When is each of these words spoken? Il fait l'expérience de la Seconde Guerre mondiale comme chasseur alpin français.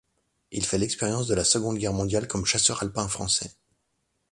Il 0.49 0.65
fait 0.65 0.79
l'expérience 0.79 1.27
de 1.27 1.35
la 1.35 1.43
Seconde 1.43 1.77
Guerre 1.77 1.93
mondiale 1.93 2.27
comme 2.27 2.43
chasseur 2.43 2.81
alpin 2.81 3.07
français. 3.07 3.51